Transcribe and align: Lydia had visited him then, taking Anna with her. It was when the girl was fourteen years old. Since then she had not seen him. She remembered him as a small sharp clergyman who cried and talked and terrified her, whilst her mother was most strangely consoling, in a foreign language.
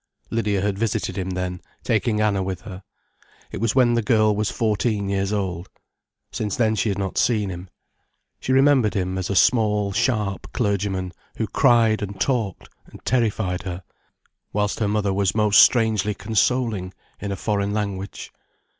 Lydia 0.31 0.61
had 0.61 0.79
visited 0.79 1.15
him 1.15 1.29
then, 1.29 1.61
taking 1.83 2.21
Anna 2.21 2.41
with 2.41 2.61
her. 2.61 2.81
It 3.51 3.61
was 3.61 3.75
when 3.75 3.93
the 3.93 4.01
girl 4.01 4.35
was 4.35 4.49
fourteen 4.49 5.09
years 5.09 5.31
old. 5.31 5.69
Since 6.31 6.57
then 6.57 6.73
she 6.73 6.89
had 6.89 6.97
not 6.97 7.19
seen 7.19 7.51
him. 7.51 7.69
She 8.39 8.51
remembered 8.51 8.95
him 8.95 9.15
as 9.19 9.29
a 9.29 9.35
small 9.35 9.91
sharp 9.93 10.51
clergyman 10.53 11.13
who 11.37 11.45
cried 11.45 12.01
and 12.01 12.19
talked 12.19 12.67
and 12.87 12.99
terrified 13.05 13.61
her, 13.61 13.83
whilst 14.51 14.79
her 14.79 14.87
mother 14.87 15.13
was 15.13 15.35
most 15.35 15.59
strangely 15.61 16.15
consoling, 16.15 16.95
in 17.19 17.31
a 17.31 17.35
foreign 17.35 17.71
language. 17.71 18.33